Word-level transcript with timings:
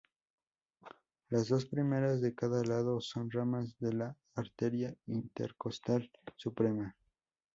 Las 1.29 1.47
dos 1.47 1.67
primeras 1.67 2.21
de 2.21 2.33
cada 2.33 2.63
lado, 2.63 3.01
son 3.01 3.29
ramas 3.29 3.75
de 3.77 3.93
la 3.93 4.17
arteria 4.33 4.95
intercostal 5.05 6.09
suprema. 6.37 6.95